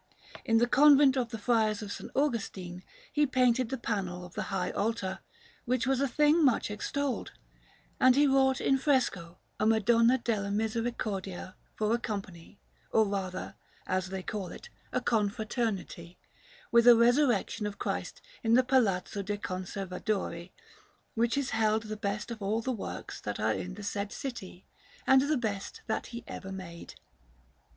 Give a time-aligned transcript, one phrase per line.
[0.45, 2.01] In the Convent of the Friars of S.
[2.15, 2.81] Augustine
[3.13, 5.19] he painted the panel of the high altar,
[5.65, 7.33] which was a thing much extolled;
[7.99, 12.59] and he wrought in fresco a Madonna della Misericordia for a company,
[12.89, 13.53] or rather,
[13.85, 16.17] as they call it, a confraternity;
[16.71, 20.51] with a Resurrection of Christ in the Palazzo de' Conservadori,
[21.13, 24.65] which is held the best of all the works that are in the said city,
[25.05, 26.95] and the best that he ever made.